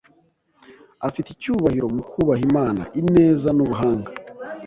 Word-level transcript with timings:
afite 1.07 1.27
icyubahiro 1.31 1.87
mu 1.95 2.03
kubaha 2.11 2.41
Imana 2.49 2.81
ineza 2.99 3.49
n'ubuhanga 3.53 4.11